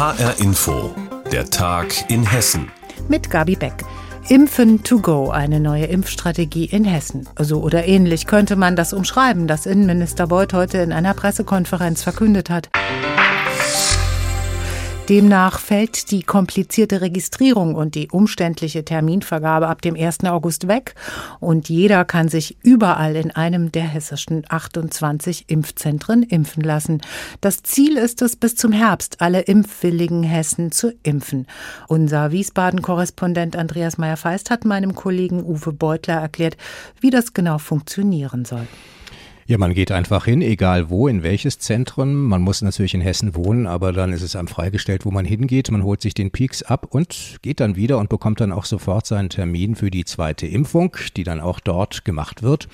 HR 0.00 0.40
Info, 0.40 0.94
der 1.30 1.50
Tag 1.50 2.10
in 2.10 2.24
Hessen. 2.24 2.72
Mit 3.08 3.28
Gabi 3.28 3.54
Beck. 3.54 3.74
Impfen 4.30 4.82
to 4.82 4.98
go, 4.98 5.28
eine 5.28 5.60
neue 5.60 5.84
Impfstrategie 5.84 6.64
in 6.64 6.86
Hessen. 6.86 7.28
So 7.38 7.60
oder 7.60 7.86
ähnlich 7.86 8.24
könnte 8.24 8.56
man 8.56 8.76
das 8.76 8.94
umschreiben, 8.94 9.46
das 9.46 9.66
Innenminister 9.66 10.26
Beuth 10.26 10.54
heute 10.54 10.78
in 10.78 10.92
einer 10.92 11.12
Pressekonferenz 11.12 12.02
verkündet 12.02 12.48
hat. 12.48 12.70
Demnach 15.10 15.58
fällt 15.58 16.12
die 16.12 16.22
komplizierte 16.22 17.00
Registrierung 17.00 17.74
und 17.74 17.96
die 17.96 18.10
umständliche 18.12 18.84
Terminvergabe 18.84 19.66
ab 19.66 19.82
dem 19.82 19.96
1. 19.96 20.22
August 20.22 20.68
weg 20.68 20.94
und 21.40 21.68
jeder 21.68 22.04
kann 22.04 22.28
sich 22.28 22.56
überall 22.62 23.16
in 23.16 23.32
einem 23.32 23.72
der 23.72 23.82
hessischen 23.82 24.44
28 24.48 25.46
Impfzentren 25.48 26.22
impfen 26.22 26.62
lassen. 26.62 27.02
Das 27.40 27.64
Ziel 27.64 27.96
ist 27.96 28.22
es, 28.22 28.36
bis 28.36 28.54
zum 28.54 28.70
Herbst 28.70 29.20
alle 29.20 29.40
impfwilligen 29.40 30.22
Hessen 30.22 30.70
zu 30.70 30.92
impfen. 31.02 31.48
Unser 31.88 32.30
Wiesbaden-Korrespondent 32.30 33.56
Andreas 33.56 33.98
Meyer-Feist 33.98 34.48
hat 34.48 34.64
meinem 34.64 34.94
Kollegen 34.94 35.42
Uwe 35.42 35.72
Beutler 35.72 36.20
erklärt, 36.20 36.56
wie 37.00 37.10
das 37.10 37.34
genau 37.34 37.58
funktionieren 37.58 38.44
soll. 38.44 38.68
Ja, 39.50 39.58
man 39.58 39.74
geht 39.74 39.90
einfach 39.90 40.26
hin, 40.26 40.42
egal 40.42 40.90
wo, 40.90 41.08
in 41.08 41.24
welches 41.24 41.58
Zentrum. 41.58 42.28
Man 42.28 42.40
muss 42.40 42.62
natürlich 42.62 42.94
in 42.94 43.00
Hessen 43.00 43.34
wohnen, 43.34 43.66
aber 43.66 43.92
dann 43.92 44.12
ist 44.12 44.22
es 44.22 44.36
einem 44.36 44.46
freigestellt, 44.46 45.04
wo 45.04 45.10
man 45.10 45.24
hingeht. 45.24 45.72
Man 45.72 45.82
holt 45.82 46.02
sich 46.02 46.14
den 46.14 46.30
Peaks 46.30 46.62
ab 46.62 46.86
und 46.90 47.38
geht 47.42 47.58
dann 47.58 47.74
wieder 47.74 47.98
und 47.98 48.08
bekommt 48.08 48.40
dann 48.40 48.52
auch 48.52 48.64
sofort 48.64 49.06
seinen 49.06 49.28
Termin 49.28 49.74
für 49.74 49.90
die 49.90 50.04
zweite 50.04 50.46
Impfung, 50.46 50.96
die 51.16 51.24
dann 51.24 51.40
auch 51.40 51.58
dort 51.58 52.04
gemacht 52.04 52.44
wird. 52.44 52.68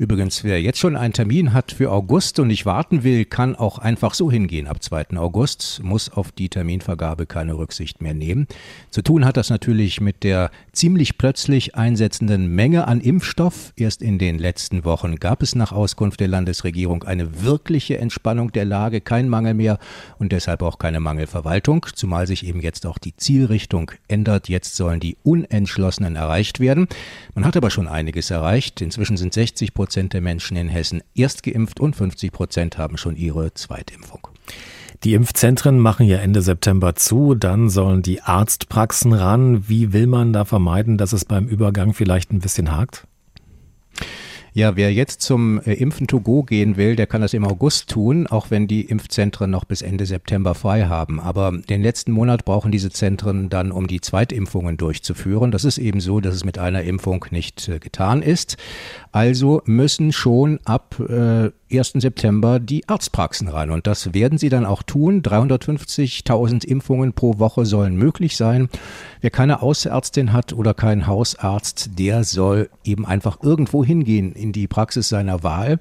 Übrigens, 0.00 0.44
wer 0.44 0.62
jetzt 0.62 0.78
schon 0.78 0.96
einen 0.96 1.12
Termin 1.12 1.52
hat 1.52 1.72
für 1.72 1.92
August 1.92 2.38
und 2.38 2.46
nicht 2.46 2.64
warten 2.64 3.04
will, 3.04 3.26
kann 3.26 3.54
auch 3.54 3.76
einfach 3.76 4.14
so 4.14 4.30
hingehen. 4.30 4.66
Ab 4.66 4.82
2. 4.82 5.18
August 5.18 5.82
muss 5.84 6.08
auf 6.08 6.32
die 6.32 6.48
Terminvergabe 6.48 7.26
keine 7.26 7.58
Rücksicht 7.58 8.00
mehr 8.00 8.14
nehmen. 8.14 8.46
Zu 8.88 9.02
tun 9.02 9.26
hat 9.26 9.36
das 9.36 9.50
natürlich 9.50 10.00
mit 10.00 10.24
der 10.24 10.52
ziemlich 10.72 11.18
plötzlich 11.18 11.74
einsetzenden 11.74 12.46
Menge 12.54 12.88
an 12.88 13.02
Impfstoff. 13.02 13.74
Erst 13.76 14.00
in 14.00 14.18
den 14.18 14.38
letzten 14.38 14.86
Wochen 14.86 15.16
gab 15.16 15.42
es 15.42 15.54
nach 15.54 15.70
Auskunft 15.70 16.20
der 16.20 16.28
Landesregierung 16.28 17.04
eine 17.04 17.42
wirkliche 17.42 17.98
Entspannung 17.98 18.52
der 18.52 18.64
Lage, 18.64 19.02
kein 19.02 19.28
Mangel 19.28 19.52
mehr 19.52 19.78
und 20.18 20.32
deshalb 20.32 20.62
auch 20.62 20.78
keine 20.78 21.00
Mangelverwaltung, 21.00 21.84
zumal 21.94 22.26
sich 22.26 22.46
eben 22.46 22.62
jetzt 22.62 22.86
auch 22.86 22.96
die 22.96 23.14
Zielrichtung 23.18 23.92
ändert. 24.08 24.48
Jetzt 24.48 24.76
sollen 24.76 24.98
die 24.98 25.18
Unentschlossenen 25.24 26.16
erreicht 26.16 26.58
werden. 26.58 26.88
Man 27.34 27.44
hat 27.44 27.58
aber 27.58 27.68
schon 27.68 27.86
einiges 27.86 28.30
erreicht. 28.30 28.80
Inzwischen 28.80 29.18
sind 29.18 29.34
60 29.34 29.74
Prozent 29.74 29.89
Prozent 29.90 30.12
der 30.12 30.20
Menschen 30.20 30.56
in 30.56 30.68
Hessen 30.68 31.02
erst 31.16 31.42
geimpft 31.42 31.80
und 31.80 31.96
50 31.96 32.30
Prozent 32.30 32.78
haben 32.78 32.96
schon 32.96 33.16
ihre 33.16 33.54
Zweitimpfung. 33.54 34.28
Die 35.02 35.14
Impfzentren 35.14 35.80
machen 35.80 36.06
ja 36.06 36.18
Ende 36.18 36.42
September 36.42 36.94
zu, 36.94 37.34
dann 37.34 37.68
sollen 37.68 38.00
die 38.00 38.22
Arztpraxen 38.22 39.12
ran. 39.12 39.68
Wie 39.68 39.92
will 39.92 40.06
man 40.06 40.32
da 40.32 40.44
vermeiden, 40.44 40.96
dass 40.96 41.12
es 41.12 41.24
beim 41.24 41.48
Übergang 41.48 41.92
vielleicht 41.92 42.30
ein 42.32 42.38
bisschen 42.38 42.70
hakt? 42.70 43.08
Ja, 44.52 44.74
wer 44.74 44.92
jetzt 44.92 45.22
zum 45.22 45.60
äh, 45.60 45.74
Impfen 45.74 46.08
to 46.08 46.20
go 46.20 46.42
gehen 46.42 46.76
will, 46.76 46.96
der 46.96 47.06
kann 47.06 47.20
das 47.20 47.34
im 47.34 47.44
August 47.44 47.88
tun, 47.88 48.26
auch 48.26 48.50
wenn 48.50 48.66
die 48.66 48.82
Impfzentren 48.82 49.50
noch 49.50 49.64
bis 49.64 49.80
Ende 49.80 50.06
September 50.06 50.54
frei 50.54 50.86
haben. 50.86 51.20
Aber 51.20 51.52
den 51.52 51.82
letzten 51.82 52.10
Monat 52.10 52.44
brauchen 52.44 52.72
diese 52.72 52.90
Zentren 52.90 53.48
dann, 53.48 53.70
um 53.70 53.86
die 53.86 54.00
Zweitimpfungen 54.00 54.76
durchzuführen. 54.76 55.52
Das 55.52 55.64
ist 55.64 55.78
eben 55.78 56.00
so, 56.00 56.20
dass 56.20 56.34
es 56.34 56.44
mit 56.44 56.58
einer 56.58 56.82
Impfung 56.82 57.26
nicht 57.30 57.68
äh, 57.68 57.78
getan 57.78 58.22
ist. 58.22 58.56
Also 59.12 59.62
müssen 59.66 60.12
schon 60.12 60.58
ab 60.64 60.96
äh, 60.98 61.50
1. 61.72 61.92
September 61.96 62.58
die 62.58 62.88
Arztpraxen 62.88 63.48
ran. 63.48 63.70
Und 63.70 63.86
das 63.86 64.12
werden 64.12 64.38
sie 64.38 64.48
dann 64.48 64.66
auch 64.66 64.82
tun. 64.82 65.22
350.000 65.22 66.64
Impfungen 66.64 67.12
pro 67.12 67.38
Woche 67.38 67.64
sollen 67.64 67.96
möglich 67.96 68.36
sein. 68.36 68.68
Wer 69.20 69.30
keine 69.30 69.62
Ausärztin 69.62 70.32
hat 70.32 70.52
oder 70.52 70.74
keinen 70.74 71.06
Hausarzt, 71.06 71.98
der 71.98 72.24
soll 72.24 72.70
eben 72.84 73.06
einfach 73.06 73.42
irgendwo 73.42 73.84
hingehen 73.84 74.32
in 74.40 74.52
die 74.52 74.66
Praxis 74.66 75.08
seiner 75.08 75.42
Wahl. 75.42 75.78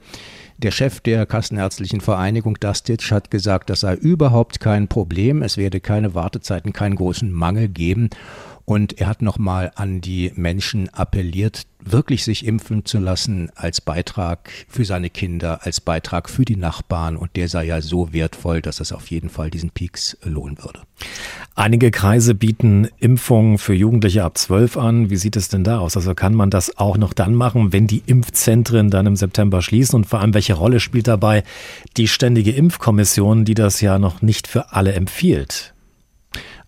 Der 0.58 0.72
Chef 0.72 1.00
der 1.00 1.25
Kassenärztlichen 1.25 2.02
Vereinigung, 2.02 2.58
Dastitsch, 2.59 3.12
hat 3.12 3.31
gesagt, 3.31 3.70
das 3.70 3.80
sei 3.80 3.96
überhaupt 3.96 4.59
kein 4.59 4.88
Problem. 4.88 5.42
Es 5.42 5.56
werde 5.56 5.80
keine 5.80 6.16
Wartezeiten, 6.16 6.74
keinen 6.74 6.96
großen 6.96 7.31
Mangel 7.31 7.70
geben. 7.70 8.09
Und 8.69 9.02
er 9.02 9.07
hat 9.07 9.24
nochmal 9.24 9.72
an 9.74 10.00
die 10.00 10.31
Menschen 10.35 10.90
appelliert, 10.90 11.63
wirklich 11.84 12.24
sich 12.24 12.46
impfen 12.46 12.85
zu 12.85 13.00
lassen 13.00 13.50
als 13.56 13.81
Beitrag 13.81 14.52
für 14.68 14.85
seine 14.85 15.09
Kinder, 15.09 15.62
als 15.63 15.81
Beitrag 15.81 16.30
für 16.30 16.46
die 16.46 16.56
Nachbarn. 16.56 17.18
Und 17.18 17.35
der 17.35 17.47
sei 17.47 17.66
ja 17.66 17.81
so 17.81 18.13
wertvoll, 18.13 18.62
dass 18.62 18.79
es 18.79 18.91
auf 18.91 19.09
jeden 19.09 19.29
Fall 19.29 19.50
diesen 19.50 19.72
Peaks 19.72 20.19
lohnen 20.22 20.59
würde. 20.59 20.81
Einige 21.56 21.90
Kreise 21.90 22.35
bieten 22.35 22.88
Impfungen 23.00 23.58
für 23.58 23.74
Jugendliche 23.74 24.24
ab 24.24 24.38
12 24.38 24.78
an. 24.78 25.09
Wie 25.09 25.18
sieht 25.18 25.35
es 25.35 25.50
denn 25.50 25.63
da 25.63 25.79
aus? 25.79 25.97
Also 25.97 26.13
kann 26.13 26.35
man 26.35 26.52
das 26.52 26.78
auch 26.78 27.00
noch 27.00 27.13
dann 27.13 27.34
machen, 27.34 27.74
wenn 27.74 27.88
die 27.88 28.03
Impfzentren 28.06 28.91
dann 28.91 29.08
im 29.08 29.16
September 29.16 29.63
schließen? 29.63 29.96
Und 29.96 30.06
vor 30.06 30.19
allem, 30.19 30.35
welche 30.35 30.53
Rolle 30.53 30.79
spielt 30.79 31.08
dabei 31.08 31.44
die 31.97 32.08
Ständige 32.08 32.52
Impfkommission, 32.52 33.46
die 33.46 33.56
das 33.56 33.81
ja 33.81 33.97
noch 33.97 34.22
nicht 34.22 34.46
für 34.47 34.74
alle 34.74 34.94
empfiehlt? 34.94 35.74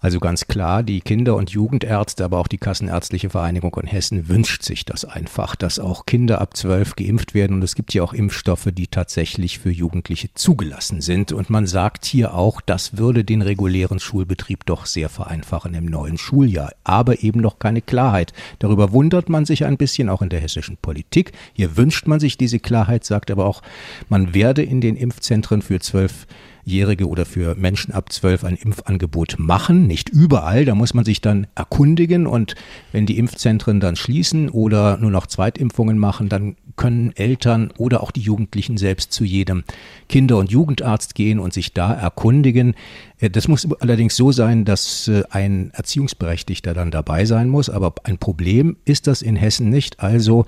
Also 0.03 0.19
ganz 0.19 0.47
klar, 0.47 0.81
die 0.81 0.99
Kinder- 0.99 1.35
und 1.35 1.51
Jugendärzte, 1.51 2.25
aber 2.25 2.39
auch 2.39 2.47
die 2.47 2.57
Kassenärztliche 2.57 3.29
Vereinigung 3.29 3.75
in 3.79 3.87
Hessen 3.87 4.27
wünscht 4.27 4.63
sich 4.63 4.83
das 4.83 5.05
einfach, 5.05 5.55
dass 5.55 5.77
auch 5.77 6.07
Kinder 6.07 6.41
ab 6.41 6.57
zwölf 6.57 6.95
geimpft 6.95 7.35
werden. 7.35 7.57
Und 7.57 7.63
es 7.63 7.75
gibt 7.75 7.93
ja 7.93 8.01
auch 8.01 8.11
Impfstoffe, 8.13 8.69
die 8.73 8.87
tatsächlich 8.87 9.59
für 9.59 9.69
Jugendliche 9.69 10.33
zugelassen 10.33 11.01
sind. 11.01 11.31
Und 11.31 11.51
man 11.51 11.67
sagt 11.67 12.05
hier 12.05 12.33
auch, 12.33 12.61
das 12.61 12.97
würde 12.97 13.23
den 13.23 13.43
regulären 13.43 13.99
Schulbetrieb 13.99 14.65
doch 14.65 14.87
sehr 14.87 15.07
vereinfachen 15.07 15.75
im 15.75 15.85
neuen 15.85 16.17
Schuljahr. 16.17 16.71
Aber 16.83 17.21
eben 17.21 17.39
noch 17.39 17.59
keine 17.59 17.83
Klarheit. 17.83 18.33
Darüber 18.57 18.93
wundert 18.93 19.29
man 19.29 19.45
sich 19.45 19.65
ein 19.65 19.77
bisschen 19.77 20.09
auch 20.09 20.23
in 20.23 20.29
der 20.29 20.39
hessischen 20.39 20.77
Politik. 20.77 21.31
Hier 21.53 21.77
wünscht 21.77 22.07
man 22.07 22.19
sich 22.19 22.39
diese 22.39 22.59
Klarheit, 22.59 23.05
sagt 23.05 23.29
aber 23.29 23.45
auch, 23.45 23.61
man 24.09 24.33
werde 24.33 24.63
in 24.63 24.81
den 24.81 24.95
Impfzentren 24.95 25.61
für 25.61 25.79
zwölf 25.79 26.25
Jährige 26.63 27.07
oder 27.07 27.25
für 27.25 27.55
Menschen 27.55 27.93
ab 27.93 28.11
zwölf 28.11 28.43
ein 28.43 28.55
Impfangebot 28.55 29.35
machen. 29.39 29.87
Nicht 29.87 30.09
überall, 30.09 30.65
da 30.65 30.75
muss 30.75 30.93
man 30.93 31.05
sich 31.05 31.21
dann 31.21 31.47
erkundigen 31.55 32.27
und 32.27 32.55
wenn 32.91 33.05
die 33.05 33.17
Impfzentren 33.17 33.79
dann 33.79 33.95
schließen 33.95 34.49
oder 34.49 34.97
nur 34.97 35.11
noch 35.11 35.27
Zweitimpfungen 35.27 35.97
machen, 35.97 36.29
dann 36.29 36.55
können 36.75 37.11
Eltern 37.15 37.71
oder 37.77 38.01
auch 38.01 38.11
die 38.11 38.21
Jugendlichen 38.21 38.77
selbst 38.77 39.11
zu 39.11 39.23
jedem 39.23 39.63
Kinder- 40.09 40.37
und 40.37 40.51
Jugendarzt 40.51 41.15
gehen 41.15 41.39
und 41.39 41.53
sich 41.53 41.73
da 41.73 41.93
erkundigen. 41.93 42.75
Äh, 43.19 43.29
das 43.29 43.47
muss 43.47 43.67
allerdings 43.79 44.15
so 44.15 44.31
sein, 44.31 44.65
dass 44.65 45.07
äh, 45.07 45.23
ein 45.29 45.71
Erziehungsberechtigter 45.73 46.73
dann 46.73 46.91
dabei 46.91 47.25
sein 47.25 47.49
muss. 47.49 47.69
Aber 47.69 47.93
ein 48.03 48.17
Problem 48.17 48.77
ist 48.85 49.07
das 49.07 49.21
in 49.21 49.35
Hessen 49.35 49.69
nicht. 49.69 49.99
Also 49.99 50.45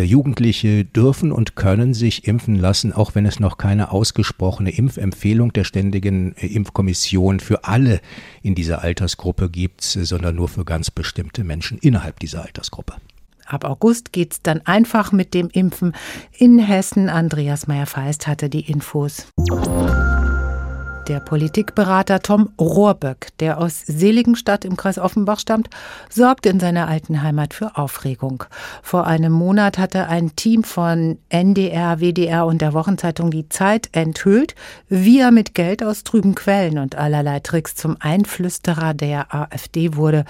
Jugendliche 0.00 0.84
dürfen 0.84 1.32
und 1.32 1.56
können 1.56 1.92
sich 1.92 2.26
impfen 2.26 2.56
lassen, 2.56 2.92
auch 2.92 3.14
wenn 3.14 3.26
es 3.26 3.40
noch 3.40 3.58
keine 3.58 3.92
ausgesprochene 3.92 4.70
Impfempfehlung 4.70 5.52
der 5.52 5.64
Ständigen 5.64 6.34
äh, 6.36 6.46
Impfkommission 6.46 7.40
für 7.40 7.64
alle 7.64 8.00
in 8.42 8.54
dieser 8.54 8.82
Altersgruppe 8.82 9.50
gibt, 9.50 9.82
sondern 9.82 10.36
nur 10.36 10.48
für 10.48 10.64
ganz 10.64 10.90
bestimmte 10.90 11.44
Menschen 11.44 11.78
innerhalb 11.78 12.20
dieser 12.20 12.42
Altersgruppe. 12.42 12.94
Ab 13.46 13.64
August 13.64 14.12
geht's 14.12 14.40
dann 14.42 14.62
einfach 14.64 15.12
mit 15.12 15.34
dem 15.34 15.48
Impfen 15.50 15.94
in 16.38 16.58
Hessen. 16.58 17.08
Andreas 17.08 17.66
Meyer-Feist 17.66 18.26
hatte 18.26 18.48
die 18.48 18.70
Infos. 18.70 19.26
Der 21.08 21.18
Politikberater 21.18 22.20
Tom 22.20 22.50
Rohrböck, 22.60 23.28
der 23.40 23.58
aus 23.58 23.80
Seligenstadt 23.80 24.64
im 24.64 24.76
Kreis 24.76 24.98
Offenbach 24.98 25.40
stammt, 25.40 25.68
sorgt 26.08 26.46
in 26.46 26.60
seiner 26.60 26.86
alten 26.86 27.22
Heimat 27.22 27.54
für 27.54 27.76
Aufregung. 27.76 28.44
Vor 28.82 29.08
einem 29.08 29.32
Monat 29.32 29.78
hatte 29.78 30.06
ein 30.06 30.36
Team 30.36 30.62
von 30.62 31.18
NDR, 31.28 32.00
WDR 32.00 32.46
und 32.46 32.62
der 32.62 32.72
Wochenzeitung 32.72 33.32
Die 33.32 33.48
Zeit 33.48 33.88
enthüllt, 33.90 34.54
wie 34.88 35.18
er 35.18 35.32
mit 35.32 35.54
Geld 35.54 35.82
aus 35.82 36.04
trüben 36.04 36.36
Quellen 36.36 36.78
und 36.78 36.94
allerlei 36.94 37.40
Tricks 37.40 37.74
zum 37.74 37.96
Einflüsterer 37.98 38.94
der 38.94 39.34
AfD 39.34 39.96
wurde. 39.96 40.24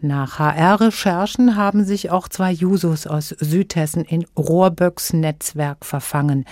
Nach 0.00 0.38
HR-Recherchen 0.38 1.56
haben 1.56 1.84
sich 1.84 2.10
auch 2.10 2.28
zwei 2.28 2.52
Jusos 2.52 3.08
aus 3.08 3.30
Südhessen 3.30 4.04
in 4.04 4.24
Rohrböcks 4.36 5.12
Netzwerk 5.14 5.84
verfangen. 5.84 6.44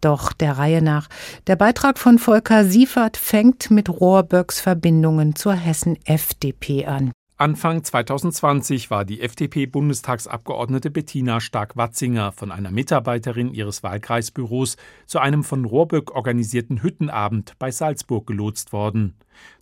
Doch 0.00 0.32
der 0.32 0.58
Reihe 0.58 0.82
nach. 0.82 1.08
Der 1.46 1.56
Beitrag 1.56 1.98
von 1.98 2.18
Volker 2.18 2.64
Siefert 2.64 3.16
fängt 3.16 3.70
mit 3.70 3.88
Rohrböcks 3.88 4.60
Verbindungen 4.60 5.34
zur 5.34 5.54
Hessen-FDP 5.54 6.86
an. 6.86 7.12
Anfang 7.40 7.82
2020 7.82 8.90
war 8.90 9.06
die 9.06 9.22
FDP-Bundestagsabgeordnete 9.22 10.90
Bettina 10.90 11.40
Stark-Watzinger 11.40 12.32
von 12.32 12.52
einer 12.52 12.70
Mitarbeiterin 12.70 13.54
ihres 13.54 13.82
Wahlkreisbüros 13.82 14.76
zu 15.06 15.20
einem 15.20 15.42
von 15.42 15.64
Rohrböck 15.64 16.14
organisierten 16.14 16.82
Hüttenabend 16.82 17.54
bei 17.58 17.70
Salzburg 17.70 18.26
gelotst 18.26 18.74
worden. 18.74 19.14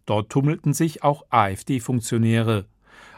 Dort 0.07 0.31
tummelten 0.31 0.73
sich 0.73 1.05
auch 1.05 1.27
AfD-Funktionäre. 1.31 2.65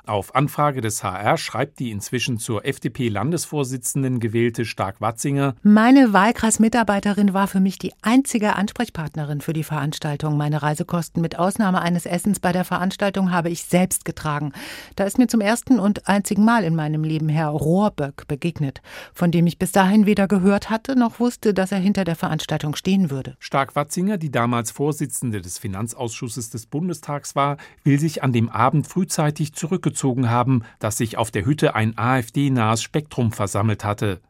Auf 0.06 0.34
Anfrage 0.34 0.80
des 0.80 1.04
HR 1.04 1.36
schreibt 1.36 1.78
die 1.78 1.90
inzwischen 1.90 2.38
zur 2.38 2.64
FDP-Landesvorsitzenden 2.64 4.18
gewählte 4.18 4.64
Stark-Watzinger: 4.64 5.54
Meine 5.62 6.12
Wahlkreismitarbeiterin 6.12 7.34
war 7.34 7.46
für 7.46 7.60
mich 7.60 7.78
die 7.78 7.92
einzige 8.00 8.56
Ansprechpartnerin 8.56 9.40
für 9.40 9.52
die 9.52 9.62
Veranstaltung. 9.62 10.36
Meine 10.36 10.62
Reisekosten 10.62 11.20
mit 11.20 11.38
Ausnahme 11.38 11.82
eines 11.82 12.06
Essens 12.06 12.40
bei 12.40 12.52
der 12.52 12.64
Veranstaltung 12.64 13.30
habe 13.30 13.50
ich 13.50 13.64
selbst 13.64 14.04
getragen. 14.04 14.52
Da 14.96 15.04
ist 15.04 15.18
mir 15.18 15.26
zum 15.26 15.40
ersten 15.40 15.78
und 15.78 16.08
einzigen 16.08 16.44
Mal 16.44 16.64
in 16.64 16.74
meinem 16.74 17.04
Leben 17.04 17.28
Herr 17.28 17.48
Rohrböck 17.48 18.26
begegnet, 18.26 18.80
von 19.12 19.30
dem 19.30 19.46
ich 19.46 19.58
bis 19.58 19.72
dahin 19.72 20.06
weder 20.06 20.28
gehört 20.28 20.70
hatte 20.70 20.96
noch 20.96 21.20
wusste, 21.20 21.52
dass 21.52 21.72
er 21.72 21.78
hinter 21.78 22.04
der 22.04 22.16
Veranstaltung 22.16 22.74
stehen 22.74 23.10
würde. 23.10 23.36
Stark-Watzinger, 23.38 24.16
die 24.16 24.30
damals 24.30 24.70
Vorsitzende 24.70 25.42
des 25.42 25.58
Finanzausschusses 25.58 26.48
des 26.48 26.66
Bundestags 26.66 27.36
war, 27.36 27.58
will 27.84 28.00
sich 28.00 28.22
an 28.22 28.32
dem 28.32 28.48
Abend 28.48 28.86
frühzeitig 28.86 29.52
zurückgezogen 29.52 29.89
zurückgezogen 29.90 30.30
haben, 30.30 30.62
dass 30.78 30.96
sich 30.96 31.16
auf 31.18 31.30
der 31.30 31.44
Hütte 31.44 31.74
ein 31.74 31.96
AfD-nahes 31.96 32.82
Spektrum 32.82 33.32
versammelt 33.32 33.84
hatte. 33.84 34.20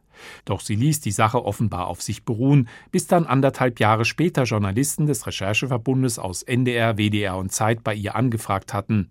Doch 0.45 0.61
sie 0.61 0.75
ließ 0.75 0.99
die 0.99 1.11
Sache 1.11 1.43
offenbar 1.43 1.87
auf 1.87 2.03
sich 2.03 2.23
beruhen, 2.25 2.69
bis 2.91 3.07
dann 3.07 3.25
anderthalb 3.25 3.79
Jahre 3.79 4.05
später 4.05 4.43
Journalisten 4.43 5.07
des 5.07 5.25
Rechercheverbundes 5.25 6.19
aus 6.19 6.43
NDR, 6.43 6.97
WDR 6.97 7.37
und 7.37 7.51
Zeit 7.51 7.83
bei 7.83 7.95
ihr 7.95 8.15
angefragt 8.15 8.71
hatten. 8.71 9.09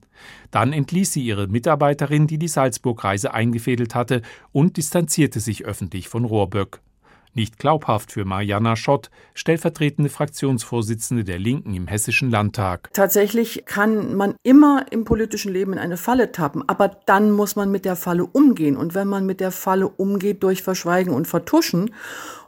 Dann 0.52 0.72
entließ 0.72 1.12
sie 1.12 1.24
ihre 1.24 1.48
Mitarbeiterin, 1.48 2.28
die 2.28 2.38
die 2.38 2.46
Salzburg-Reise 2.46 3.34
eingefädelt 3.34 3.96
hatte, 3.96 4.22
und 4.52 4.76
distanzierte 4.76 5.40
sich 5.40 5.64
öffentlich 5.64 6.08
von 6.08 6.24
Rohrböck. 6.24 6.80
Nicht 7.32 7.58
glaubhaft 7.58 8.12
für 8.12 8.24
Mariana 8.24 8.74
Schott, 8.74 9.10
stellvertretende 9.34 10.10
Fraktionsvorsitzende 10.10 11.22
der 11.22 11.38
Linken 11.38 11.74
im 11.74 11.86
Hessischen 11.86 12.30
Landtag. 12.30 12.90
Tatsächlich 12.92 13.64
kann 13.66 14.14
man 14.16 14.34
immer 14.42 14.86
im 14.90 15.04
politischen 15.04 15.52
Leben 15.52 15.74
in 15.74 15.78
eine 15.78 15.96
Falle 15.96 16.32
tappen, 16.32 16.64
aber 16.66 16.88
dann 17.06 17.30
muss 17.30 17.54
man 17.54 17.70
mit 17.70 17.84
der 17.84 17.96
Falle 17.96 18.26
umgehen. 18.26 18.76
Und 18.76 18.94
wenn 18.94 19.08
man 19.08 19.26
mit 19.26 19.40
der 19.40 19.52
Falle 19.52 19.88
umgeht 19.88 20.42
durch 20.42 20.62
Verschweigen 20.62 21.14
und 21.14 21.28
Vertuschen 21.28 21.92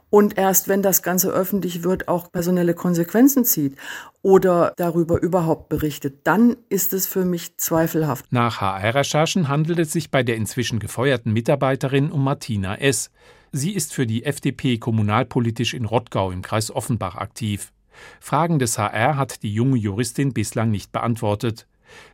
und 0.09 0.37
erst 0.37 0.67
wenn 0.67 0.83
das 0.83 1.01
Ganze 1.01 1.31
öffentlich 1.31 1.83
wird, 1.83 2.07
auch 2.07 2.31
personelle 2.31 2.75
Konsequenzen 2.75 3.45
zieht 3.45 3.77
oder 4.21 4.73
darüber 4.77 5.19
überhaupt 5.19 5.69
berichtet, 5.69 6.27
dann 6.27 6.55
ist 6.69 6.93
es 6.93 7.07
für 7.07 7.25
mich 7.25 7.57
zweifelhaft. 7.57 8.25
Nach 8.31 8.61
HR-Recherchen 8.61 9.47
handelt 9.47 9.79
es 9.79 9.91
sich 9.91 10.11
bei 10.11 10.21
der 10.21 10.35
inzwischen 10.35 10.77
gefeuerten 10.77 11.33
Mitarbeiterin 11.33 12.11
um 12.11 12.23
Martina 12.23 12.75
S. 12.75 13.09
Sie 13.55 13.73
ist 13.73 13.93
für 13.93 14.07
die 14.07 14.25
FDP 14.25 14.79
kommunalpolitisch 14.79 15.75
in 15.75 15.85
Rottgau 15.85 16.31
im 16.31 16.41
Kreis 16.41 16.71
Offenbach 16.71 17.17
aktiv. 17.17 17.71
Fragen 18.19 18.57
des 18.57 18.79
HR 18.79 19.15
hat 19.15 19.43
die 19.43 19.53
junge 19.53 19.77
Juristin 19.77 20.33
bislang 20.33 20.71
nicht 20.71 20.91
beantwortet. 20.91 21.67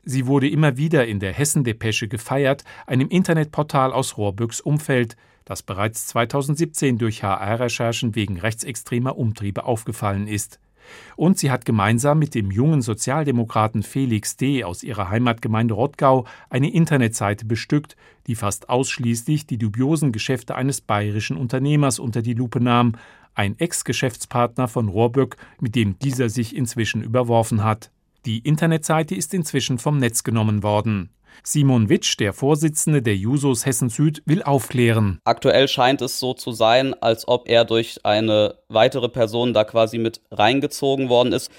Sie 0.03 0.27
wurde 0.27 0.49
immer 0.49 0.75
wieder 0.75 1.07
in 1.07 1.21
der 1.21 1.31
Hessendepesche 1.31 2.09
gefeiert, 2.09 2.65
einem 2.85 3.07
Internetportal 3.07 3.93
aus 3.93 4.17
Rohrbücks 4.17 4.59
Umfeld, 4.59 5.15
das 5.45 5.63
bereits 5.63 6.07
2017 6.07 6.97
durch 6.97 7.23
HR-Recherchen 7.23 8.15
wegen 8.15 8.37
rechtsextremer 8.37 9.17
Umtriebe 9.17 9.63
aufgefallen 9.63 10.27
ist. 10.27 10.59
Und 11.15 11.37
sie 11.37 11.51
hat 11.51 11.65
gemeinsam 11.65 12.19
mit 12.19 12.35
dem 12.35 12.51
jungen 12.51 12.81
Sozialdemokraten 12.81 13.83
Felix 13.83 14.37
D. 14.37 14.63
aus 14.63 14.83
ihrer 14.83 15.09
Heimatgemeinde 15.09 15.73
Rottgau 15.73 16.25
eine 16.49 16.71
Internetseite 16.71 17.45
bestückt, 17.45 17.95
die 18.27 18.35
fast 18.35 18.69
ausschließlich 18.69 19.45
die 19.47 19.57
dubiosen 19.57 20.11
Geschäfte 20.11 20.55
eines 20.55 20.81
bayerischen 20.81 21.37
Unternehmers 21.37 21.99
unter 21.99 22.21
die 22.21 22.33
Lupe 22.33 22.61
nahm, 22.61 22.93
ein 23.35 23.57
Ex-Geschäftspartner 23.57 24.67
von 24.67 24.89
Rohrböck, 24.89 25.37
mit 25.59 25.75
dem 25.75 25.97
dieser 25.99 26.29
sich 26.29 26.55
inzwischen 26.55 27.01
überworfen 27.01 27.63
hat. 27.63 27.91
Die 28.29 28.37
Internetseite 28.37 29.15
ist 29.15 29.33
inzwischen 29.33 29.79
vom 29.79 29.97
Netz 29.97 30.23
genommen 30.23 30.61
worden. 30.61 31.09
Simon 31.41 31.89
Witsch, 31.89 32.15
der 32.19 32.31
Vorsitzende 32.31 33.01
der 33.01 33.15
Jusos 33.15 33.65
Hessen 33.65 33.89
Süd, 33.89 34.21
will 34.27 34.43
aufklären. 34.43 35.17
Aktuell 35.23 35.67
scheint 35.67 35.99
es 36.03 36.19
so 36.19 36.35
zu 36.35 36.51
sein, 36.51 36.93
als 37.01 37.27
ob 37.27 37.49
er 37.49 37.65
durch 37.65 38.05
eine 38.05 38.53
weitere 38.67 39.09
Person 39.09 39.55
da 39.55 39.63
quasi 39.63 39.97
mit 39.97 40.21
reingezogen 40.29 41.09
worden 41.09 41.33
ist. 41.33 41.49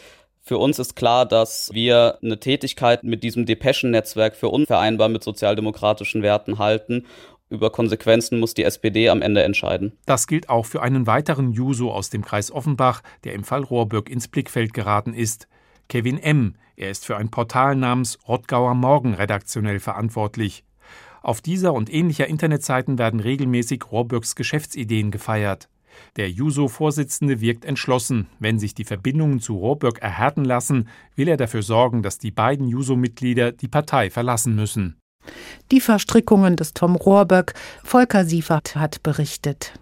Für 0.43 0.59
uns 0.59 0.79
ist 0.79 0.95
klar, 0.95 1.27
dass 1.27 1.71
wir 1.73 2.21
eine 2.23 2.39
Tätigkeit 2.39 3.03
mit 3.03 3.25
diesem 3.25 3.47
Depeschen-Netzwerk 3.47 4.37
für 4.37 4.51
unvereinbar 4.51 5.09
mit 5.09 5.25
sozialdemokratischen 5.25 6.23
Werten 6.23 6.61
halten. 6.61 7.05
Über 7.49 7.71
Konsequenzen 7.71 8.39
muss 8.39 8.55
die 8.55 8.63
SPD 8.63 9.09
am 9.09 9.23
Ende 9.23 9.43
entscheiden. 9.43 9.99
Das 10.07 10.29
gilt 10.29 10.49
auch 10.49 10.67
für 10.67 10.83
einen 10.83 11.09
weiteren 11.09 11.51
Juso 11.51 11.91
aus 11.91 12.11
dem 12.11 12.25
Kreis 12.25 12.53
Offenbach, 12.53 13.03
der 13.25 13.33
im 13.33 13.43
Fall 13.43 13.65
Rohrböck 13.65 14.09
ins 14.09 14.29
Blickfeld 14.29 14.73
geraten 14.73 15.15
ist. 15.15 15.49
Kevin 15.91 16.19
M. 16.19 16.55
Er 16.77 16.89
ist 16.89 17.05
für 17.05 17.17
ein 17.17 17.31
Portal 17.31 17.75
namens 17.75 18.17
Rottgauer 18.29 18.75
Morgen 18.77 19.15
redaktionell 19.15 19.81
verantwortlich. 19.81 20.65
Auf 21.21 21.41
dieser 21.41 21.75
und 21.75 21.93
ähnlicher 21.93 22.29
Internetseiten 22.29 22.97
werden 22.97 23.19
regelmäßig 23.19 23.91
Rohrböcks 23.91 24.37
Geschäftsideen 24.37 25.11
gefeiert. 25.11 25.69
Der 26.15 26.31
Juso-Vorsitzende 26.31 27.41
wirkt 27.41 27.65
entschlossen. 27.65 28.29
Wenn 28.39 28.61
sich 28.61 28.73
die 28.73 28.85
Verbindungen 28.85 29.41
zu 29.41 29.57
Rohrböck 29.57 29.99
erhärten 29.99 30.45
lassen, 30.45 30.89
will 31.17 31.27
er 31.27 31.37
dafür 31.37 31.63
sorgen, 31.63 32.05
dass 32.05 32.19
die 32.19 32.31
beiden 32.31 32.69
Juso-Mitglieder 32.69 33.51
die 33.51 33.69
Partei 33.69 34.11
verlassen 34.11 34.55
müssen. 34.55 34.97
Die 35.73 35.81
Verstrickungen 35.81 36.55
des 36.55 36.73
Tom 36.73 36.95
Rohrböck, 36.95 37.55
Volker 37.83 38.25
Siefert 38.25 38.77
hat 38.77 39.03
berichtet. 39.03 39.75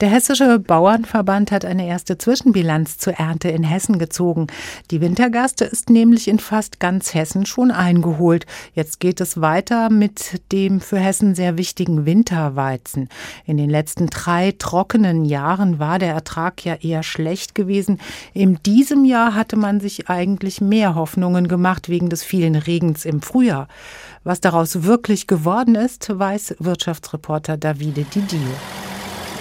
Der 0.00 0.08
Hessische 0.08 0.58
Bauernverband 0.58 1.52
hat 1.52 1.64
eine 1.64 1.86
erste 1.86 2.18
Zwischenbilanz 2.18 2.98
zur 2.98 3.14
Ernte 3.14 3.48
in 3.50 3.62
Hessen 3.62 3.98
gezogen. 3.98 4.48
Die 4.90 5.00
Wintergaste 5.00 5.64
ist 5.64 5.90
nämlich 5.90 6.28
in 6.28 6.38
fast 6.38 6.80
ganz 6.80 7.14
Hessen 7.14 7.46
schon 7.46 7.70
eingeholt. 7.70 8.46
Jetzt 8.74 9.00
geht 9.00 9.20
es 9.20 9.40
weiter 9.40 9.90
mit 9.90 10.42
dem 10.50 10.80
für 10.80 10.98
Hessen 10.98 11.34
sehr 11.34 11.56
wichtigen 11.56 12.04
Winterweizen. 12.04 13.08
In 13.46 13.56
den 13.56 13.70
letzten 13.70 14.08
drei 14.08 14.52
trockenen 14.58 15.24
Jahren 15.24 15.78
war 15.78 15.98
der 15.98 16.12
Ertrag 16.12 16.64
ja 16.64 16.74
eher 16.74 17.02
schlecht 17.02 17.54
gewesen. 17.54 18.00
In 18.34 18.58
diesem 18.64 19.04
Jahr 19.04 19.34
hatte 19.34 19.56
man 19.56 19.80
sich 19.80 20.08
eigentlich 20.08 20.60
mehr 20.60 20.94
Hoffnungen 20.94 21.48
gemacht 21.48 21.88
wegen 21.88 22.08
des 22.08 22.24
vielen 22.24 22.56
Regens 22.56 23.04
im 23.04 23.22
Frühjahr. 23.22 23.68
Was 24.24 24.40
daraus 24.40 24.84
wirklich 24.84 25.26
geworden 25.26 25.74
ist, 25.74 26.16
weiß 26.16 26.56
Wirtschaftsreporter 26.58 27.56
Davide 27.56 28.04
Didio. 28.04 28.40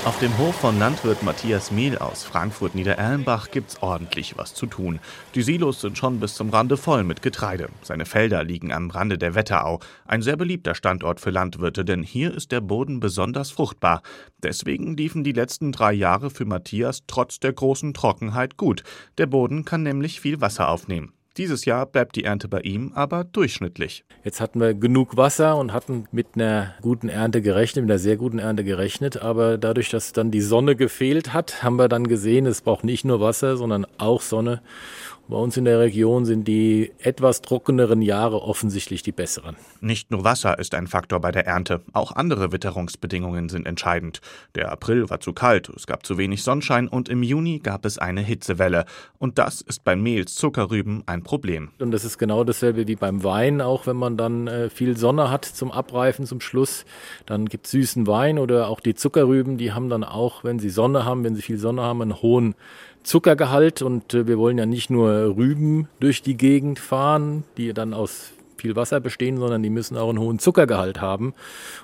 Auf 0.04 0.18
dem 0.18 0.36
Hof 0.40 0.56
von 0.56 0.80
Landwirt 0.80 1.22
Matthias 1.22 1.70
Mehl 1.70 1.96
aus 2.00 2.24
Frankfurt-Niedererlenbach 2.24 3.52
gibt's 3.52 3.84
ordentlich 3.84 4.36
was 4.36 4.56
zu 4.56 4.66
tun. 4.66 5.00
Die 5.36 5.44
Silos 5.44 5.80
sind 5.80 5.96
schon 5.96 6.20
bis 6.20 6.34
zum 6.34 6.50
Rande 6.50 6.76
voll 6.76 7.04
mit 7.04 7.22
Getreide. 7.22 7.70
Seine 7.84 8.08
Felder 8.08 8.44
liegen 8.44 8.74
am 8.74 8.90
Rande 8.90 9.20
der 9.20 9.36
Wetterau. 9.36 9.80
Ein 10.08 10.24
sehr 10.24 10.38
beliebter 10.38 10.74
Standort 10.74 11.20
für 11.20 11.30
Landwirte, 11.30 11.86
denn 11.86 12.02
hier 12.02 12.34
ist 12.34 12.52
der 12.52 12.62
Boden 12.62 13.00
besonders 13.00 13.52
fruchtbar. 13.52 14.02
Deswegen 14.42 14.98
liefen 14.98 15.24
die 15.24 15.34
letzten 15.34 15.72
drei 15.72 15.94
Jahre 15.94 16.32
für 16.32 16.46
Matthias 16.46 17.04
trotz 17.06 17.40
der 17.40 17.54
großen 17.54 17.94
Trockenheit 17.94 18.58
gut. 18.58 18.82
Der 19.20 19.28
Boden 19.28 19.66
kann 19.66 19.84
nämlich 19.84 20.20
viel 20.20 20.42
Wasser 20.42 20.70
aufnehmen. 20.70 21.14
Dieses 21.38 21.64
Jahr 21.64 21.86
bleibt 21.86 22.18
die 22.18 22.26
Ernte 22.26 22.50
bei 22.50 22.60
ihm 22.60 22.92
aber 22.94 23.24
durchschnittlich. 23.24 24.04
Jetzt 24.26 24.42
hatten 24.42 24.60
wir 24.60 24.74
genug 24.74 25.16
Wasser 25.16 25.56
und 25.56 25.72
hatten 25.72 26.06
mit 26.12 26.28
einer 26.36 26.76
guten 26.82 27.08
Ernte 27.08 27.42
gerechnet, 27.42 27.86
mit 27.86 27.92
einer 27.92 28.00
sehr 28.00 28.18
guten 28.18 28.38
Ernte 28.38 28.66
gerechnet. 28.66 29.22
Aber 29.22 29.58
dadurch, 29.58 29.90
dass 29.90 30.12
dann 30.12 30.30
die 30.32 30.42
Sonne 30.42 30.76
gefehlt 30.76 31.34
hat, 31.34 31.64
haben 31.64 31.78
wir 31.78 31.88
dann 31.88 32.08
gesehen, 32.08 32.46
es 32.48 32.62
braucht 32.62 32.84
nicht 32.84 33.06
nur 33.06 33.22
Wasser, 33.22 33.56
sondern 33.56 33.88
auch 33.98 34.22
Sonne. 34.22 34.62
Bei 35.32 35.38
uns 35.38 35.56
in 35.56 35.64
der 35.64 35.80
Region 35.80 36.26
sind 36.26 36.46
die 36.46 36.92
etwas 37.00 37.42
trockeneren 37.42 38.02
Jahre 38.02 38.42
offensichtlich 38.42 39.02
die 39.02 39.14
besseren. 39.14 39.56
Nicht 39.80 40.12
nur 40.12 40.26
Wasser 40.26 40.60
ist 40.60 40.76
ein 40.76 40.88
Faktor 40.88 41.22
bei 41.22 41.32
der 41.32 41.48
Ernte, 41.48 41.80
auch 41.94 42.12
andere 42.12 42.52
Witterungsbedingungen 42.52 43.48
sind 43.48 43.66
entscheidend. 43.66 44.20
Der 44.56 44.74
April 44.74 45.10
war 45.10 45.22
zu 45.22 45.32
kalt, 45.32 45.70
es 45.70 45.88
gab 45.88 46.06
zu 46.06 46.18
wenig 46.18 46.44
Sonnenschein 46.44 46.90
und 46.90 47.08
im 47.08 47.24
Juni 47.24 47.60
gab 47.60 47.86
es 47.86 47.98
eine 47.98 48.20
Hitzewelle. 48.20 48.84
Und 49.20 49.40
das 49.40 49.62
ist 49.62 49.86
bei 49.86 49.96
Mehls 49.96 50.36
Zuckerrüben 50.36 51.04
ein 51.06 51.24
Problem. 51.24 51.70
Und 51.80 51.92
das 51.92 52.04
ist 52.04 52.18
genau 52.18 52.44
dasselbe 52.44 52.90
wie 52.90 52.98
beim 52.98 53.24
Wein, 53.24 53.62
auch 53.62 53.88
wenn 53.88 53.96
man 53.96 54.18
dann 54.18 54.48
äh, 54.48 54.70
viel 54.70 54.98
Sonne 54.98 55.32
hat 55.32 55.46
zum 55.46 55.72
Abreifen, 55.72 56.26
zum 56.26 56.42
Schluss, 56.42 56.84
dann 57.26 57.46
gibt 57.46 57.68
es 57.68 57.72
süßen 57.72 58.06
Wein 58.06 58.38
oder 58.38 58.68
auch 58.68 58.82
die 58.82 58.96
Zuckerrüben, 58.96 59.58
die 59.58 59.72
haben 59.72 59.88
dann 59.88 60.04
auch, 60.04 60.44
wenn 60.44 60.60
sie 60.60 60.70
Sonne 60.70 61.06
haben, 61.06 61.24
wenn 61.24 61.36
sie 61.36 61.42
viel 61.42 61.58
Sonne 61.58 61.84
haben, 61.84 62.02
einen 62.02 62.22
hohen 62.22 62.54
Zuckergehalt 63.04 63.82
und 63.82 64.14
äh, 64.14 64.28
wir 64.28 64.38
wollen 64.38 64.58
ja 64.58 64.66
nicht 64.66 64.90
nur 64.90 65.36
Rüben 65.36 65.88
durch 66.00 66.22
die 66.22 66.38
Gegend 66.38 66.80
fahren, 66.80 67.44
die 67.58 67.74
dann 67.74 67.94
aus 67.94 68.32
viel 68.58 68.76
Wasser 68.76 69.00
bestehen, 69.00 69.38
sondern 69.38 69.64
die 69.64 69.70
müssen 69.70 69.98
auch 69.98 70.10
einen 70.10 70.20
hohen 70.20 70.40
Zuckergehalt 70.40 71.02
haben 71.02 71.34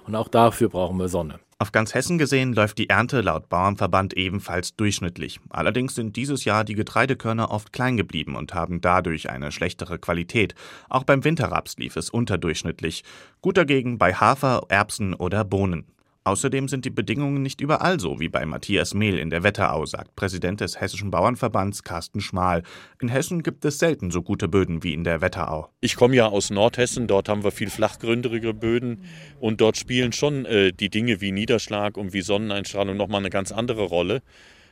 und 0.06 0.16
auch 0.16 0.28
dafür 0.28 0.70
brauchen 0.70 0.98
wir 0.98 1.10
Sonne. 1.10 1.40
Auf 1.60 1.72
ganz 1.72 1.96
Hessen 1.96 2.20
gesehen 2.20 2.54
läuft 2.54 2.78
die 2.78 2.90
Ernte 2.90 3.22
laut 3.22 3.50
Bauernverband 3.50 4.14
ebenfalls 4.14 4.76
durchschnittlich. 4.76 5.40
Allerdings 5.50 5.96
sind 5.96 6.16
dieses 6.16 6.46
Jahr 6.46 6.64
die 6.64 6.76
Getreidekörner 6.76 7.50
oft 7.50 7.74
klein 7.74 7.98
geblieben 7.98 8.36
und 8.36 8.54
haben 8.54 8.80
dadurch 8.80 9.32
eine 9.32 9.52
schlechtere 9.52 9.98
Qualität. 9.98 10.54
Auch 10.88 11.04
beim 11.04 11.24
Winterraps 11.24 11.78
lief 11.78 11.96
es 11.96 12.12
unterdurchschnittlich. 12.12 13.04
Gut 13.42 13.58
dagegen 13.58 13.98
bei 13.98 14.14
Hafer, 14.14 14.66
Erbsen 14.70 15.16
oder 15.16 15.44
Bohnen. 15.44 15.86
Außerdem 16.28 16.68
sind 16.68 16.84
die 16.84 16.90
Bedingungen 16.90 17.42
nicht 17.42 17.62
überall 17.62 18.02
so 18.02 18.20
wie 18.20 18.28
bei 18.28 18.46
Matthias 18.46 18.94
Mehl 18.94 19.18
in 19.18 19.30
der 19.30 19.44
Wetterau, 19.44 19.86
sagt 19.86 20.14
Präsident 20.18 20.60
des 20.60 20.78
Hessischen 20.78 21.10
Bauernverbands 21.10 21.84
Carsten 21.84 22.20
Schmal. 22.20 22.64
In 23.02 23.08
Hessen 23.08 23.44
gibt 23.44 23.64
es 23.64 23.80
selten 23.80 24.12
so 24.12 24.22
gute 24.22 24.50
Böden 24.50 24.84
wie 24.84 24.94
in 24.94 25.06
der 25.06 25.22
Wetterau. 25.22 25.70
Ich 25.80 25.96
komme 25.96 26.18
ja 26.18 26.28
aus 26.28 26.50
Nordhessen, 26.50 27.08
dort 27.08 27.30
haben 27.30 27.46
wir 27.46 27.52
viel 27.52 27.70
flachgründigere 27.70 28.54
Böden 28.54 29.06
und 29.40 29.62
dort 29.62 29.78
spielen 29.78 30.12
schon 30.12 30.44
äh, 30.44 30.74
die 30.74 30.90
Dinge 30.90 31.22
wie 31.22 31.32
Niederschlag 31.32 31.96
und 31.96 32.12
wie 32.12 32.20
Sonneneinstrahlung 32.20 32.98
nochmal 32.98 33.22
eine 33.22 33.30
ganz 33.30 33.54
andere 33.54 33.84
Rolle. 33.84 34.22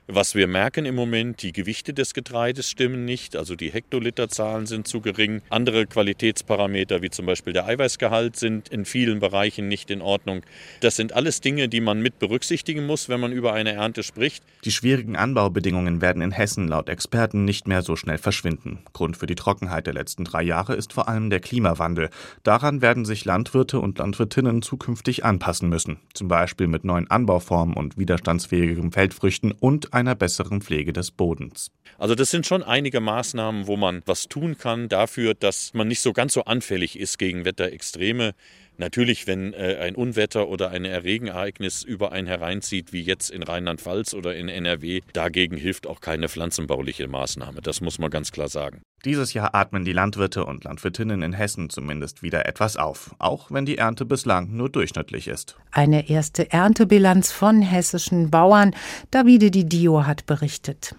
Was 0.07 0.35
wir 0.35 0.45
merken 0.45 0.85
im 0.85 0.93
Moment, 0.93 1.41
die 1.41 1.51
Gewichte 1.51 1.91
des 1.91 2.13
Getreides 2.13 2.69
stimmen 2.69 3.05
nicht, 3.05 3.35
also 3.35 3.55
die 3.55 3.71
Hektoliterzahlen 3.71 4.67
sind 4.67 4.87
zu 4.87 5.01
gering. 5.01 5.41
Andere 5.49 5.87
Qualitätsparameter, 5.87 7.01
wie 7.01 7.09
zum 7.09 7.25
Beispiel 7.25 7.53
der 7.53 7.65
Eiweißgehalt, 7.65 8.35
sind 8.35 8.69
in 8.69 8.85
vielen 8.85 9.19
Bereichen 9.19 9.67
nicht 9.67 9.89
in 9.89 10.03
Ordnung. 10.03 10.43
Das 10.81 10.95
sind 10.95 11.13
alles 11.13 11.41
Dinge, 11.41 11.69
die 11.69 11.81
man 11.81 12.03
mit 12.03 12.19
berücksichtigen 12.19 12.85
muss, 12.85 13.09
wenn 13.09 13.19
man 13.19 13.31
über 13.31 13.53
eine 13.53 13.73
Ernte 13.73 14.03
spricht. 14.03 14.43
Die 14.63 14.71
schwierigen 14.71 15.15
Anbaubedingungen 15.15 16.01
werden 16.01 16.21
in 16.21 16.29
Hessen 16.29 16.67
laut 16.67 16.87
Experten 16.87 17.43
nicht 17.43 17.67
mehr 17.67 17.81
so 17.81 17.95
schnell 17.95 18.19
verschwinden. 18.19 18.83
Grund 18.93 19.17
für 19.17 19.25
die 19.25 19.33
Trockenheit 19.33 19.87
der 19.87 19.95
letzten 19.95 20.23
drei 20.23 20.43
Jahre 20.43 20.75
ist 20.75 20.93
vor 20.93 21.09
allem 21.09 21.31
der 21.31 21.39
Klimawandel. 21.39 22.11
Daran 22.43 22.83
werden 22.83 23.05
sich 23.05 23.25
Landwirte 23.25 23.79
und 23.79 23.97
Landwirtinnen 23.97 24.61
zukünftig 24.61 25.25
anpassen 25.25 25.67
müssen, 25.67 25.97
zum 26.13 26.27
Beispiel 26.27 26.67
mit 26.67 26.83
neuen 26.83 27.09
Anbauformen 27.09 27.75
und 27.75 27.97
widerstandsfähigeren 27.97 28.91
Feldfrüchten 28.91 29.51
und 29.51 29.94
einer 29.95 30.13
besseren 30.13 30.61
Pflege 30.61 30.93
des 30.93 31.11
Bodens. 31.11 31.71
Also 31.97 32.13
das 32.13 32.29
sind 32.29 32.45
schon 32.45 32.61
einige 32.61 32.99
Maßnahmen, 32.99 33.67
wo 33.67 33.77
man 33.77 34.01
was 34.05 34.27
tun 34.27 34.57
kann 34.57 34.89
dafür, 34.89 35.33
dass 35.33 35.73
man 35.73 35.87
nicht 35.87 36.01
so 36.01 36.13
ganz 36.13 36.33
so 36.33 36.43
anfällig 36.43 36.99
ist 36.99 37.17
gegen 37.17 37.45
Wetterextreme. 37.45 38.33
Natürlich, 38.77 39.27
wenn 39.27 39.53
äh, 39.53 39.77
ein 39.81 39.95
Unwetter 39.95 40.47
oder 40.47 40.71
ein 40.71 40.85
Regenereignis 40.85 41.83
über 41.83 42.11
einen 42.11 42.27
hereinzieht, 42.27 42.93
wie 42.93 43.01
jetzt 43.01 43.29
in 43.29 43.43
Rheinland-Pfalz 43.43 44.13
oder 44.13 44.35
in 44.35 44.49
NRW, 44.49 45.01
dagegen 45.13 45.57
hilft 45.57 45.87
auch 45.87 46.01
keine 46.01 46.29
pflanzenbauliche 46.29 47.07
Maßnahme. 47.07 47.61
Das 47.61 47.81
muss 47.81 47.99
man 47.99 48.09
ganz 48.09 48.31
klar 48.31 48.49
sagen. 48.49 48.81
Dieses 49.05 49.33
Jahr 49.33 49.53
atmen 49.53 49.85
die 49.85 49.93
Landwirte 49.93 50.45
und 50.45 50.63
Landwirtinnen 50.63 51.21
in 51.21 51.33
Hessen 51.33 51.69
zumindest 51.69 52.23
wieder 52.23 52.47
etwas 52.47 52.75
auf, 52.75 53.15
auch 53.19 53.51
wenn 53.51 53.65
die 53.65 53.77
Ernte 53.77 54.03
bislang 54.03 54.51
nur 54.55 54.69
durchschnittlich 54.69 55.27
ist. 55.27 55.57
Eine 55.71 56.09
erste 56.09 56.51
Erntebilanz 56.51 57.31
von 57.31 57.61
hessischen 57.61 58.31
Bauern. 58.31 58.75
Davide 59.11 59.51
Di 59.51 59.65
Dio 59.65 60.05
hat 60.05 60.25
berichtet. 60.25 60.95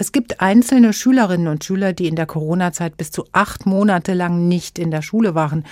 Es 0.00 0.12
gibt 0.12 0.40
einzelne 0.40 0.94
Schülerinnen 0.94 1.48
und 1.48 1.62
Schüler, 1.62 1.92
die 1.92 2.08
in 2.08 2.16
der 2.16 2.24
Corona-Zeit 2.24 2.96
bis 2.96 3.10
zu 3.10 3.26
acht 3.32 3.66
Monate 3.66 4.14
lang 4.14 4.48
nicht 4.48 4.78
in 4.78 4.90
der 4.90 5.02
Schule 5.02 5.34
waren. 5.34 5.66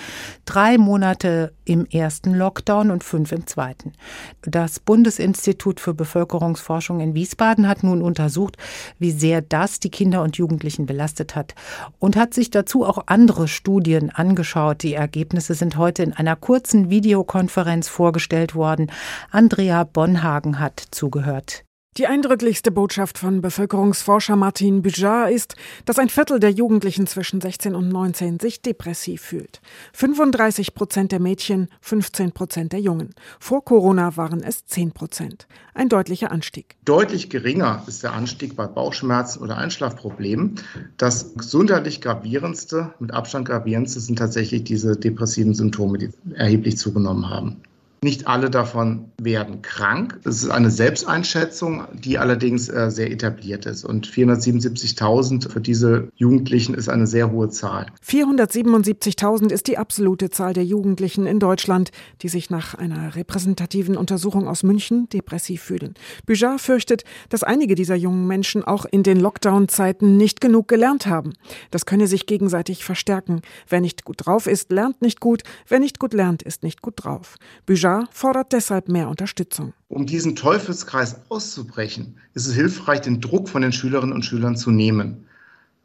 Drei 0.45 0.77
Monate 0.77 1.55
im 1.65 1.87
ersten 1.87 2.35
Lockdown 2.35 2.91
und 2.91 3.03
fünf 3.03 3.33
im 3.33 3.47
zweiten. 3.47 3.95
Das 4.43 4.81
Bundesinstitut 4.81 5.81
für 5.81 5.95
Bevölkerungsforschung 5.95 7.01
in 7.01 7.15
Wiesbaden 7.15 7.67
hat 7.67 7.83
nun 7.83 8.03
untersucht, 8.03 8.59
wie 8.99 9.13
sehr 9.13 9.41
das 9.41 9.81
die 9.81 9.91
Kinder 9.91 10.23
und 10.23 10.37
Jugendlichen 10.37 10.85
belastet 10.85 11.35
hat 11.35 11.55
und 11.99 12.15
hat 12.15 12.35
sich 12.35 12.51
dazu 12.51 12.85
auch 12.85 13.05
andere 13.07 13.49
Studien 13.49 14.11
angeschaut. 14.11 14.83
Die 14.83 14.93
Ergebnisse 14.93 15.55
sind 15.55 15.79
heute 15.79 16.03
in 16.03 16.13
einer 16.13 16.37
kurzen 16.37 16.91
Videokonferenz 16.91 17.89
vorgestellt 17.89 18.55
worden. 18.55 18.93
Andrea 19.31 19.85
Bonhagen 19.85 20.61
hat 20.61 20.85
zugehört. 20.91 21.65
Die 21.97 22.07
eindrücklichste 22.07 22.71
Botschaft 22.71 23.19
von 23.19 23.41
Bevölkerungsforscher 23.41 24.37
Martin 24.37 24.83
Bujar 24.83 25.31
ist, 25.33 25.57
dass 25.85 25.99
ein 25.99 26.09
Viertel 26.09 26.39
der 26.39 26.53
Jugendlichen 26.53 27.09
zwischen 27.09 27.41
16 27.41 27.75
und 27.75 27.89
19 27.89 28.39
sich 28.39 28.63
depressiv 28.63 29.21
fühlt. 29.23 29.61
35 29.95 30.75
Prozent 30.75 31.11
der 31.11 31.19
Mädchen, 31.19 31.69
15 31.81 32.31
Prozent 32.31 32.73
der 32.73 32.81
Jungen. 32.81 33.15
Vor 33.41 33.65
Corona 33.65 34.17
waren 34.17 34.45
es 34.45 34.65
10 34.67 34.93
Prozent. 34.93 35.49
Ein 35.75 35.89
deutlicher 35.89 36.31
Anstieg. 36.31 36.77
Deutlich 36.85 37.31
geringer 37.31 37.83
ist 37.89 38.05
der 38.05 38.13
Anstieg 38.13 38.55
bei 38.55 38.69
Bauchschmerzen 38.69 39.43
oder 39.43 39.57
Einschlafproblemen. 39.57 40.61
Das 40.99 41.35
gesundheitlich 41.35 42.01
gravierendste, 42.01 42.95
mit 43.01 43.13
Abstand 43.13 43.49
gravierendste 43.49 43.99
sind 43.99 44.21
tatsächlich 44.21 44.63
diese 44.63 44.97
depressiven 44.97 45.55
Symptome, 45.55 45.99
die 45.99 46.11
erheblich 46.35 46.79
zugenommen 46.79 47.29
haben. 47.29 47.57
Nicht 48.01 48.29
alle 48.29 48.49
davon 48.49 49.11
werden 49.21 49.61
krank. 49.63 50.21
Es 50.25 50.45
ist 50.45 50.51
eine 50.51 50.71
Selbsteinschätzung, 50.71 51.85
die 51.93 52.19
allerdings 52.19 52.69
äh, 52.69 52.91
sehr 52.91 53.11
etabliert 53.11 53.67
ist. 53.67 53.85
Und 53.85 54.07
477.000 54.07 55.51
für 55.51 55.61
diese 55.61 56.09
Jugendlichen 56.15 56.75
ist 56.75 56.89
eine 56.89 57.09
sehr 57.09 57.33
hohe 57.33 57.49
Zahl. 57.49 57.87
477.000 58.07 59.51
ist 59.51 59.67
die 59.67 59.79
absolute 59.79 60.31
Zahl 60.31 60.53
der 60.53 60.65
Jugendlichen 60.65 61.27
in 61.27 61.41
Deutschland, 61.41 61.91
die 62.23 62.29
sich 62.29 62.51
nach 62.51 62.75
einer 62.75 63.17
repräsentativen 63.17 63.97
Untersuchung 63.97 64.47
aus 64.47 64.63
München 64.63 65.09
depressiv 65.09 65.63
fühlen. 65.63 65.95
Bujar 66.25 66.61
fürchtet, 66.61 67.03
dass 67.31 67.43
einige 67.43 67.75
dieser 67.75 67.97
jungen 67.97 68.29
Menschen 68.29 68.63
auch 68.63 68.85
in 68.85 69.03
den 69.03 69.19
Lockdown-Zeiten 69.19 70.17
nicht 70.17 70.41
genug 70.41 70.69
gelernt 70.69 71.07
haben. 71.07 71.33
Das 71.73 71.85
könne 71.85 72.07
sich 72.07 72.27
gegenseitig 72.27 72.85
verstärken. 72.85 73.43
Wer 73.69 73.81
nicht 73.81 74.05
gut 74.05 74.25
drauf 74.25 74.47
ist, 74.47 74.71
lernt 74.71 75.03
nicht 75.03 75.19
gut. 75.19 75.43
Wer 75.67 75.81
nicht 75.81 75.99
gut 75.99 76.15
lernt, 76.15 76.43
ist 76.43 76.63
nicht 76.63 76.81
gut 76.81 76.95
drauf. 76.97 77.37
Bujar 77.67 77.88
Abuja 77.89 78.09
fordert 78.11 78.53
deshalb 78.53 78.89
mehr 78.89 79.09
Unterstützung. 79.09 79.73
Um 79.89 80.05
diesen 80.05 80.37
Teufelskreis 80.37 81.17
auszubrechen, 81.31 82.19
ist 82.35 82.47
es 82.47 82.55
hilfreich, 82.55 83.01
den 83.01 83.21
Druck 83.21 83.49
von 83.49 83.63
den 83.63 83.73
Schülerinnen 83.73 84.15
und 84.15 84.25
Schülern 84.25 84.57
zu 84.57 84.71
nehmen. 84.71 85.27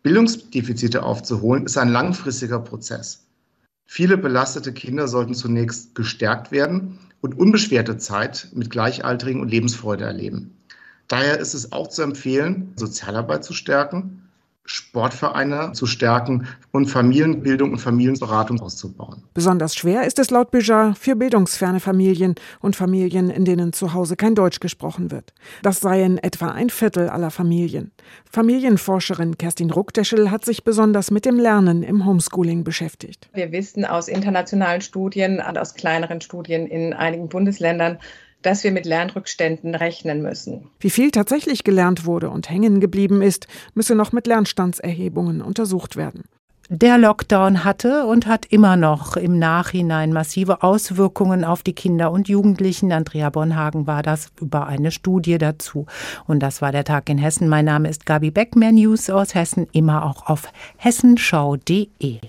Bildungsdefizite 0.01 1.03
aufzuholen, 1.03 1.65
ist 1.65 1.77
ein 1.77 1.89
langfristiger 1.89 2.59
Prozess. 2.59 3.25
Viele 3.85 4.17
belastete 4.17 4.73
Kinder 4.73 5.07
sollten 5.07 5.33
zunächst 5.33 5.95
gestärkt 5.95 6.51
werden 6.51 6.99
und 7.21 7.39
unbeschwerte 7.39 7.97
Zeit 7.97 8.49
mit 8.53 8.69
Gleichaltrigen 8.69 9.39
und 9.39 9.49
Lebensfreude 9.49 10.03
erleben. 10.03 10.57
Daher 11.07 11.39
ist 11.39 11.53
es 11.53 11.71
auch 11.71 11.87
zu 11.87 12.01
empfehlen, 12.01 12.73
Sozialarbeit 12.75 13.45
zu 13.45 13.53
stärken, 13.53 14.29
Sportvereine 14.65 15.73
zu 15.73 15.85
stärken 15.85 16.47
und 16.71 16.85
Familienbildung 16.85 17.73
und 17.73 17.79
Familienberatung 17.79 18.61
auszubauen. 18.61 19.23
Besonders 19.33 19.75
schwer 19.75 20.05
ist 20.05 20.19
es 20.19 20.31
laut 20.31 20.51
Bujar 20.51 20.95
für 20.95 21.17
bildungsferne 21.17 21.81
Familien 21.81 22.35
und 22.61 22.77
Familien, 22.77 23.29
in 23.29 23.43
denen 23.43 23.73
zu 23.73 23.93
Hause 23.93 24.15
kein 24.15 24.35
Deutsch 24.35 24.61
gesprochen 24.61 25.11
wird. 25.11 25.33
Das 25.63 25.81
seien 25.81 26.17
etwa 26.17 26.47
ein 26.51 26.69
Viertel 26.69 27.09
aller 27.09 27.29
Familien. 27.29 27.91
Familienforscherin 28.31 29.37
Kerstin 29.37 29.69
Ruckdeschel 29.69 30.31
hat 30.31 30.45
sich 30.45 30.63
besonders 30.63 31.11
mit 31.11 31.25
dem 31.25 31.37
Lernen 31.37 31.83
im 31.83 32.05
Homeschooling 32.05 32.63
beschäftigt. 32.63 33.29
Wir 33.33 33.51
wissen 33.51 33.83
aus 33.83 34.07
internationalen 34.07 34.81
Studien 34.81 35.41
und 35.45 35.57
aus 35.57 35.75
kleineren 35.75 36.21
Studien 36.21 36.67
in 36.67 36.93
einigen 36.93 37.27
Bundesländern, 37.27 37.99
dass 38.43 38.63
wir 38.63 38.71
mit 38.71 38.85
Lernrückständen 38.85 39.75
rechnen 39.75 40.21
müssen. 40.21 40.69
Wie 40.79 40.89
viel 40.89 41.11
tatsächlich 41.11 41.63
gelernt 41.63 42.05
wurde 42.05 42.29
und 42.29 42.49
hängen 42.49 42.79
geblieben 42.79 43.21
ist, 43.21 43.47
müsse 43.73 43.95
noch 43.95 44.11
mit 44.11 44.27
Lernstandserhebungen 44.27 45.41
untersucht 45.41 45.95
werden. 45.95 46.23
Der 46.69 46.97
Lockdown 46.97 47.65
hatte 47.65 48.05
und 48.05 48.25
hat 48.25 48.45
immer 48.45 48.77
noch 48.77 49.17
im 49.17 49.37
Nachhinein 49.37 50.13
massive 50.13 50.63
Auswirkungen 50.63 51.43
auf 51.43 51.61
die 51.61 51.73
Kinder 51.73 52.09
und 52.09 52.29
Jugendlichen. 52.29 52.93
Andrea 52.93 53.29
Bonhagen 53.29 53.85
war 53.85 54.01
das 54.01 54.31
über 54.39 54.65
eine 54.65 54.91
Studie 54.91 55.37
dazu. 55.37 55.85
Und 56.25 56.39
das 56.39 56.61
war 56.61 56.71
der 56.71 56.85
Tag 56.85 57.09
in 57.09 57.17
Hessen. 57.17 57.49
Mein 57.49 57.65
Name 57.65 57.89
ist 57.89 58.05
Gabi 58.05 58.31
Beck. 58.31 58.55
Mehr 58.55 58.71
News 58.71 59.09
aus 59.09 59.35
Hessen 59.35 59.67
immer 59.73 60.05
auch 60.05 60.25
auf 60.27 60.47
hessenschau.de. 60.77 62.21